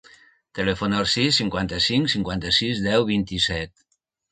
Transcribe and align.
Telefona 0.59 0.97
al 1.01 1.07
sis, 1.11 1.35
cinquanta-cinc, 1.41 2.11
cinquanta-sis, 2.15 2.83
deu, 2.89 3.09
vint-i-set. 3.13 3.89